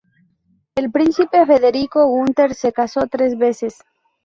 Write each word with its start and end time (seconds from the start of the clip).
El 0.73 0.89
príncipe 0.91 1.45
Federico 1.45 2.07
Gunter 2.07 2.55
se 2.55 2.73
casó 2.73 3.01
tres 3.05 3.37
veces. 3.37 3.83